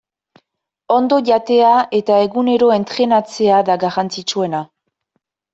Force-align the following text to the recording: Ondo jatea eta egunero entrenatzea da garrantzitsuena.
Ondo 0.95 1.19
jatea 1.27 1.73
eta 1.99 2.17
egunero 2.29 2.71
entrenatzea 2.79 3.63
da 3.71 3.79
garrantzitsuena. 3.85 4.65